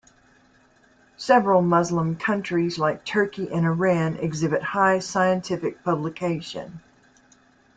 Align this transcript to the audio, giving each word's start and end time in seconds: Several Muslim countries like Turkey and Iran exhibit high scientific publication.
Several 1.17 1.61
Muslim 1.61 2.15
countries 2.15 2.79
like 2.79 3.05
Turkey 3.05 3.51
and 3.51 3.67
Iran 3.67 4.15
exhibit 4.17 4.63
high 4.63 4.97
scientific 4.97 5.83
publication. 5.83 6.81